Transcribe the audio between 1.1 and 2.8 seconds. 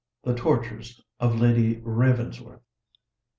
OF LADY RAVENSWORTH.